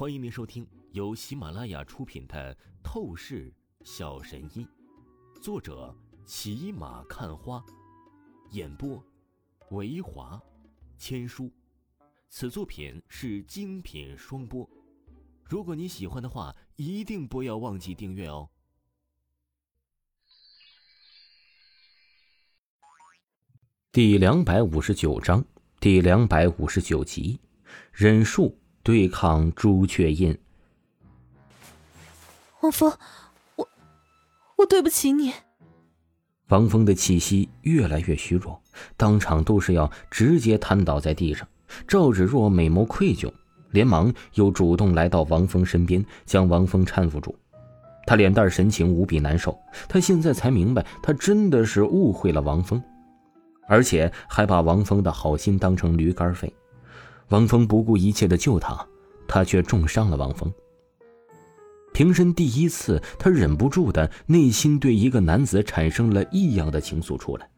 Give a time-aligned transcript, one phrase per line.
[0.00, 3.52] 欢迎您收听由喜马拉雅出品的《透视
[3.84, 4.66] 小神医》，
[5.42, 7.62] 作者骑马看花，
[8.52, 9.04] 演播
[9.72, 10.40] 维华
[10.96, 11.52] 千书。
[12.30, 14.66] 此作品是精品双播。
[15.44, 18.48] 如果你喜欢的话，一定不要忘记订阅哦。
[23.92, 25.44] 第两百五十九章，
[25.78, 27.38] 第两百五十九集，
[27.92, 28.56] 忍术。
[28.90, 30.36] 对抗朱雀印，
[32.60, 32.92] 王峰，
[33.54, 33.68] 我
[34.58, 35.32] 我对不起你。
[36.48, 38.60] 王峰的气息越来越虚弱，
[38.96, 41.46] 当场都是要直接瘫倒在地上。
[41.86, 43.32] 赵芷若美眸愧疚，
[43.70, 47.32] 连忙又主动来到王峰身边，将王峰搀扶住。
[48.08, 49.56] 他脸蛋神情无比难受，
[49.88, 52.82] 他现在才明白，他真的是误会了王峰，
[53.68, 56.52] 而且还把王峰的好心当成驴肝肺。
[57.30, 58.86] 王峰不顾一切的救他，
[59.26, 60.52] 他却重伤了王峰。
[61.92, 67.48] 平生第一次，他忍不住的内心对一个男子产生了异样的情愫出来。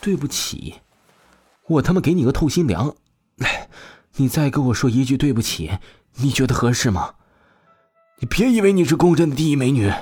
[0.00, 0.74] 对不起，
[1.66, 2.94] 我他妈给你个透心凉，
[4.16, 5.70] 你再跟我说一句对不起，
[6.16, 7.14] 你觉得合适吗？
[8.20, 9.92] 你别以为你是公认的第一美女，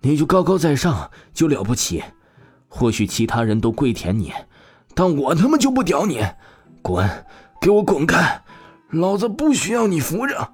[0.00, 2.02] 你就高高在上就了不起，
[2.68, 4.32] 或许其他人都跪舔你，
[4.94, 6.24] 但我他妈就不屌你，
[6.80, 7.26] 滚！
[7.60, 8.42] 给我滚开！
[8.90, 10.52] 老子不需要你扶着。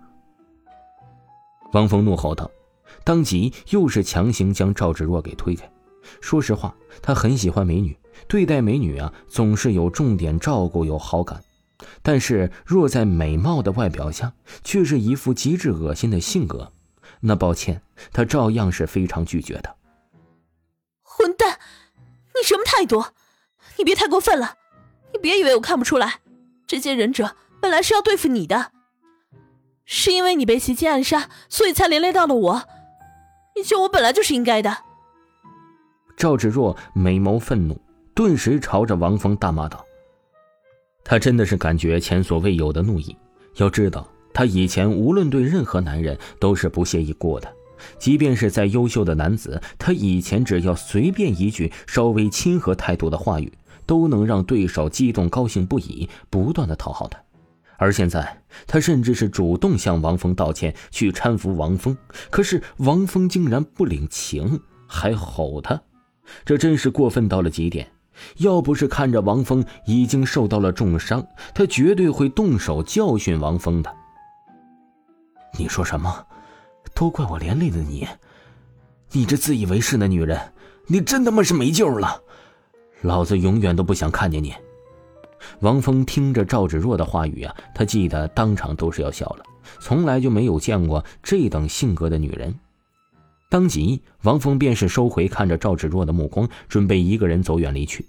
[1.73, 2.51] 王峰怒吼道，
[3.05, 5.71] 当即又是强行将赵芷若给推开。
[6.21, 11.43] 说实话，他很喜欢美女，对待美女啊总是有重点照顾，有好感。
[12.03, 14.33] 但是若在美貌的外表下，
[14.63, 16.73] 却是一副极致恶心的性格，
[17.21, 17.83] 那抱歉，
[18.13, 19.77] 他照样是非常拒绝的。
[21.03, 21.59] 混蛋，
[22.35, 23.05] 你什么态度？
[23.77, 24.57] 你别太过分了！
[25.13, 26.21] 你别以为我看不出来。
[26.67, 28.73] 这些忍者本来是要对付你的，
[29.85, 32.63] 是因为你被袭击暗杀，所以才连累到了我。
[33.57, 34.77] 你救我本来就是应该的。
[36.17, 37.81] 赵芷若美眸愤怒，
[38.15, 39.85] 顿时朝着王峰大骂道
[41.05, 43.17] ：“他真的是感觉前所未有的怒意。
[43.57, 47.53] 要知道，他以前无论对任何男人都是不屑一顾的，
[47.99, 53.53] 即便是再优秀的男子，他以前只要随便一句稍微亲和态度的话语。”
[53.87, 57.19] 都能让对手激动高兴不已，不断的讨好他，
[57.77, 61.97] 而现在他甚至是主动向王峰道歉，去搀扶王峰，
[62.31, 65.81] 可是王峰竟然不领情，还吼他，
[66.45, 67.89] 这真是过分到了极点。
[68.37, 73.93] 要不是看着王峰已经受到了重伤，他绝对会动手教训王峰的。
[75.59, 76.25] 你说什么？
[76.95, 78.07] 都怪我连累了你！
[79.11, 80.41] 你这自以为是的女人，
[80.87, 82.23] 你真他妈是没救了！
[83.05, 84.55] 老子永远都不想看见你。
[85.61, 89.45] 王峰听着赵芷若的话语啊，他记得当场都是要笑了，
[89.79, 92.59] 从来就没有见过这等性格的女人。
[93.51, 98.07] 当即，王峰便是收回看着赵芷若的目光，准备一个人走远离去。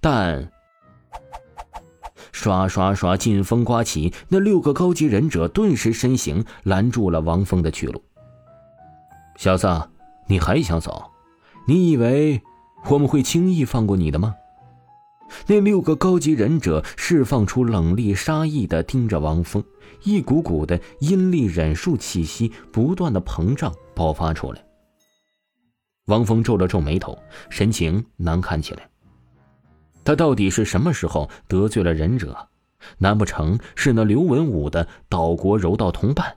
[0.00, 0.50] 但
[2.32, 8.02] 刷刷刷，劲风刮起，那六个高级忍者顿时身形拦住了王峰的去路。
[9.36, 9.68] 小子，
[10.26, 11.04] 你还想走？
[11.68, 12.40] 你以为？
[12.90, 14.34] 我们会轻易放过你的吗？
[15.46, 19.64] 那六个高级忍者释放出冷厉杀意的盯着王峰，
[20.02, 24.62] 一股股的阴厉忍术气息不断的膨胀爆发出来。
[26.06, 27.16] 王峰皱了皱眉头，
[27.48, 28.88] 神情难看起来。
[30.04, 32.36] 他到底是什么时候得罪了忍者？
[32.98, 36.36] 难不成是那刘文武的岛国柔道同伴？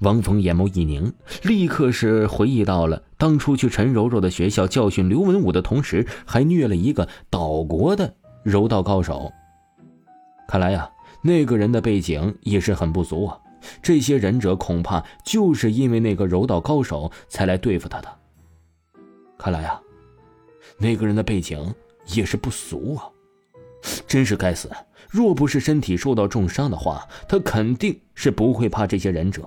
[0.00, 1.12] 王峰眼眸一凝，
[1.42, 9.32] 立刻是回忆到了当初去陈柔柔的学校教训刘文武的同时，还虐了一个岛国的柔道高手。
[10.48, 10.90] 看来呀，
[11.22, 13.38] 那个人的背景也是很不俗啊。
[13.80, 18.08] 这些忍者恐怕就是因为那个柔道高手才来对付他的。
[19.38, 19.80] 看来呀，
[20.78, 21.72] 那个人的背景
[22.14, 23.08] 也是不俗啊。
[24.06, 24.70] 真是该死！
[25.10, 29.42] 若不是身体受到重伤的话，他肯定是不会怕这些忍者。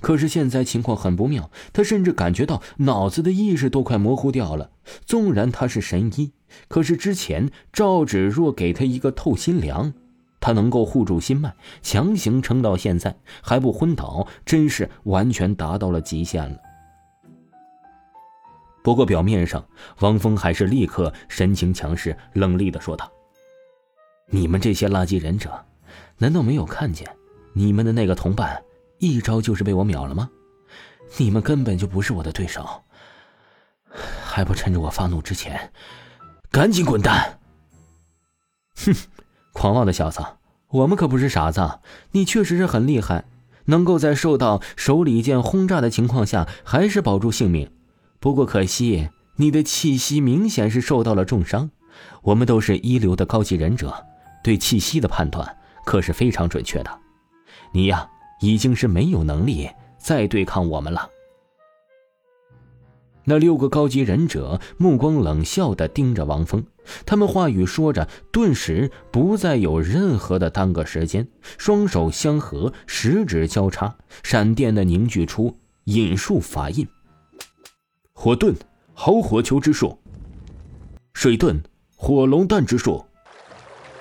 [0.00, 4.70] 可是现在情况很不妙，他甚至感觉到脑子的意识都快模糊掉了。
[5.04, 6.32] 纵然他是神医，
[6.68, 9.92] 可是之前赵芷若给他一个透心凉，
[10.40, 16.56] 他能够护住心脉，强行撑到现在还不昏倒，真是完全达到了极限了。
[18.84, 19.66] 不过表面上，
[19.98, 23.10] 王峰还是立刻神情强势，冷厉的说道
[24.30, 25.64] ：“你们这些垃圾忍者，
[26.18, 27.08] 难道没有看见
[27.52, 28.62] 你们的那个同伴？”
[29.06, 30.30] 一招就是被我秒了吗？
[31.18, 32.82] 你们根本就不是我的对手，
[34.24, 35.72] 还不趁着我发怒之前，
[36.50, 37.38] 赶紧滚蛋！
[38.84, 38.94] 哼，
[39.52, 40.20] 狂妄的小子，
[40.68, 41.78] 我们可不是傻子，
[42.10, 43.24] 你确实是很厉害，
[43.66, 47.70] 能够在受到手里剑轰炸的情况下还是保住性命。
[48.18, 51.70] 不过可惜，你的气息明显是受到了重伤。
[52.22, 54.04] 我们都是一流的高级忍者，
[54.42, 56.90] 对气息的判断可是非常准确的。
[57.72, 58.06] 你呀，
[58.40, 59.68] 已经是没有能力
[59.98, 61.10] 再对抗我们了。
[63.28, 66.64] 那六个高级忍者目光冷笑的盯着王峰，
[67.04, 71.26] 他们话语说着，顿时不再有任何的耽搁时间，
[71.58, 76.86] 双手相合，十指交叉，闪电的凝聚出引术法印：
[78.12, 78.54] 火遁，
[78.94, 79.98] 豪火球之术；
[81.12, 81.60] 水遁，
[81.96, 83.04] 火龙弹之术；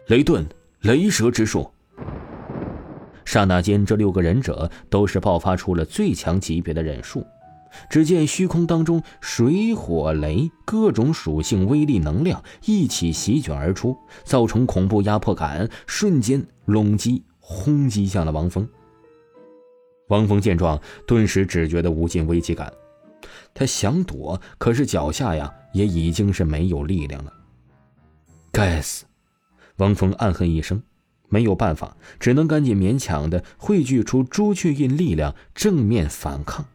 [0.05, 0.45] 雷遁，
[0.81, 1.71] 雷蛇之术。
[3.35, 7.27] 刹那间，这六个忍者都是爆发出了最强级别的忍术。
[7.89, 13.93] 只见虚空当中，水、火、雷各种属性威力能量一起席卷而出，
[14.23, 18.65] 造成恐怖压迫感，瞬间隆击轰击向了王峰。
[20.07, 22.71] 王峰见状，顿时只觉得无尽危机感。
[23.53, 27.33] 他想躲，可是脚下呀，也已经是没有力量了。
[28.53, 29.03] 该死！
[29.75, 30.81] 王峰暗恨一声，
[31.35, 36.65] 没有办法，只能赶紧勉强的汇聚出朱雀印力量，正面反抗。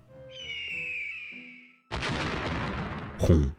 [3.16, 3.50] 轰！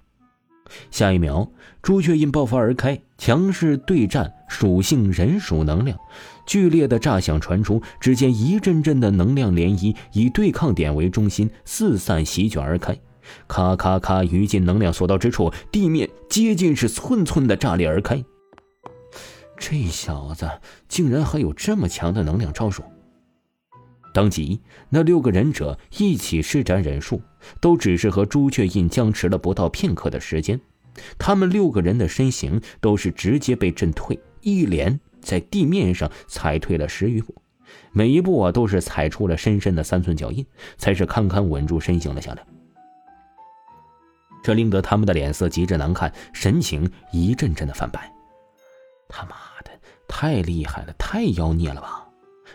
[0.91, 1.49] 下一秒，
[1.81, 5.97] 朱雀印爆发而开，强势对战属性人属能量，
[6.45, 7.81] 剧烈的炸响传出。
[7.99, 12.95] 只见一阵阵的能量涟漪以对抗点为中心四散席卷而开，
[13.47, 18.23] 咔咔咔，余烬能量所到之处，地面接近是寸寸的炸裂而开。
[19.61, 20.49] 这小子
[20.89, 22.83] 竟然还有这么强的能量招数！
[24.11, 24.59] 当即，
[24.89, 27.21] 那六个忍者一起施展忍术，
[27.61, 30.59] 都只是和朱雀印僵持了不到片刻的时间，
[31.19, 37.35] 他们六个人的身形都是直接被震退，一连在地面上踩退了十余步，
[37.91, 40.43] 每一步啊都是踩出了深深的三寸脚印，
[40.75, 42.43] 才是堪堪稳住身形了下来。
[44.43, 48.11] 这令得他们的脸色极致难看，神情一阵阵的泛白。
[49.11, 49.71] 他妈的，
[50.07, 52.07] 太厉害了，太妖孽了吧！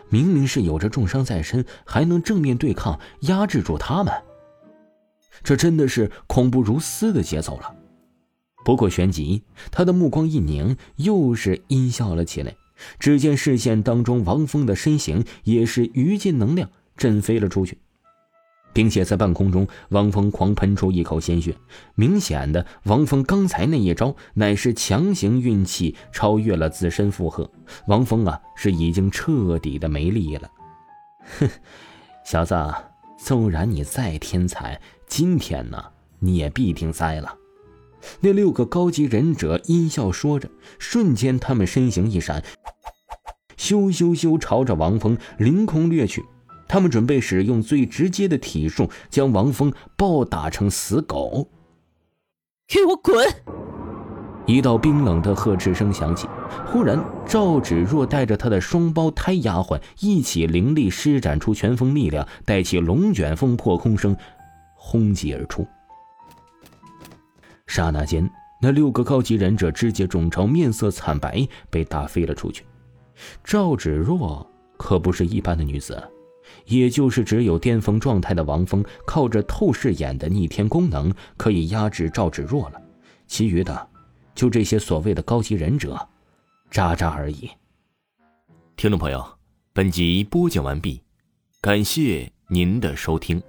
[0.09, 4.13] 明明是有着重伤在身，还能正面对抗，压制住他们，
[5.43, 7.75] 这真的是恐怖如斯的节奏了。
[8.65, 12.55] 不过旋即，他的目光一凝，又是阴笑了起来。
[12.99, 17.79] 只见视线当中，王峰的身形也是余尽能量震飞了出去。
[18.77, 21.55] 并且在半空中，王峰狂喷出一口鲜血。
[21.95, 27.49] 明显的，王峰刚才那一招乃是强行运气超越了自身负荷。
[27.87, 30.51] 王峰啊，是已经彻底的没力了。
[31.39, 31.49] 哼，
[32.23, 32.55] 小子，
[33.17, 35.83] 纵然你再天才，今天呢，
[36.19, 37.35] 你也必定栽了。
[38.19, 40.47] 那六个高级忍者阴笑说着，
[40.77, 42.43] 瞬间他们身形一闪，
[43.57, 46.23] 咻咻咻，朝着王峰凌空掠去。
[46.67, 51.47] 他们准备使用最直接的体术，将王峰暴打成死狗。
[52.67, 53.25] 给我滚！
[54.45, 56.27] 一道冰冷的呵斥声响起。
[56.65, 64.15] 忽然，赵芷若带着她的双胞胎丫鬟一起凌厉施展出拳风力量，带起龙卷风破空声，
[64.75, 65.67] 轰击而出。
[67.67, 68.29] 刹那间，
[68.61, 72.63] 那六个高级忍者直接中招，面色惨白，被打飞了出去。
[73.43, 76.01] 赵芷若可不是一般的女子。
[76.67, 82.81] 也就是只有巅峰状态的王峰，靠着透视眼的逆天功能可以压制赵芷若了，
[83.27, 83.87] 其余的，
[84.35, 85.97] 就这些所谓的高级忍者，
[86.69, 87.49] 渣渣而已。
[88.75, 89.25] 听众朋友，
[89.73, 91.01] 本集播讲完毕，
[91.61, 93.41] 感谢您的收听。